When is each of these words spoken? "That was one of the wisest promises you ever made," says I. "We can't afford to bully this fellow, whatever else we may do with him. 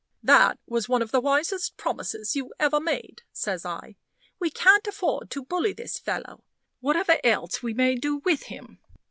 "That 0.23 0.57
was 0.65 0.89
one 0.89 1.03
of 1.03 1.11
the 1.11 1.21
wisest 1.21 1.77
promises 1.77 2.35
you 2.35 2.55
ever 2.59 2.79
made," 2.79 3.21
says 3.31 3.67
I. 3.67 3.97
"We 4.39 4.49
can't 4.49 4.87
afford 4.87 5.29
to 5.29 5.43
bully 5.45 5.73
this 5.73 5.99
fellow, 5.99 6.43
whatever 6.79 7.19
else 7.23 7.61
we 7.61 7.75
may 7.75 7.93
do 7.93 8.15
with 8.15 8.45
him. 8.49 8.79